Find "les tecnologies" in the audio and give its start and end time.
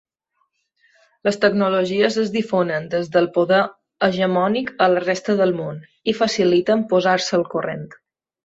1.27-2.17